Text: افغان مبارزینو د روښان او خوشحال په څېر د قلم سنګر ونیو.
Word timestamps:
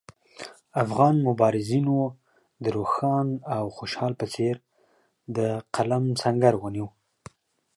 افغان 0.83 1.15
مبارزینو 1.27 1.97
د 2.63 2.65
روښان 2.77 3.27
او 3.57 3.65
خوشحال 3.77 4.13
په 4.21 4.25
څېر 4.33 4.55
د 5.35 5.37
قلم 5.75 6.03
سنګر 6.21 6.53
ونیو. 6.59 6.87